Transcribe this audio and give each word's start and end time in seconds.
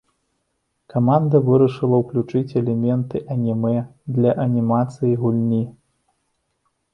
Каманда 0.93 1.41
вырашыла 1.49 1.99
ўключыць 2.03 2.57
элементы 2.61 3.21
анімэ 3.35 3.75
для 4.17 4.31
анімацыі 4.47 5.13
гульні. 5.21 5.61